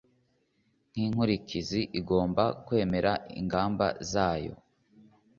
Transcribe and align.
Nk 0.91 0.97
inkurikizi 1.05 1.81
igomba 1.99 2.43
kwemeza 2.65 3.13
ingamba 3.39 3.87
zose 4.11 4.55